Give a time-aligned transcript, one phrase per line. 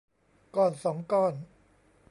[0.55, 1.33] ก้อนสองก้อน